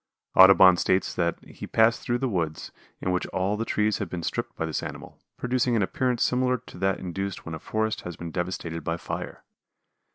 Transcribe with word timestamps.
Audubon 0.35 0.77
states 0.77 1.13
that 1.13 1.37
he 1.47 1.67
passed 1.67 2.01
through 2.01 2.17
woods, 2.17 2.71
in 3.01 3.11
which 3.11 3.27
all 3.27 3.55
the 3.55 3.63
trees 3.65 3.99
had 3.99 4.09
been 4.09 4.23
stripped 4.23 4.55
by 4.55 4.65
this 4.65 4.81
animal, 4.81 5.19
producing 5.37 5.75
an 5.75 5.83
appearance 5.83 6.23
similar 6.23 6.57
to 6.57 6.79
that 6.79 6.99
induced 6.99 7.45
when 7.45 7.53
a 7.53 7.59
forest 7.59 8.01
has 8.01 8.15
been 8.17 8.31
devastated 8.31 8.83
by 8.83 8.97
fire. 8.97 9.43